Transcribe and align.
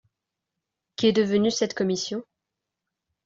Qu’est 0.95 1.11
devenue 1.13 1.51
cette 1.51 1.75
commission? 1.75 2.23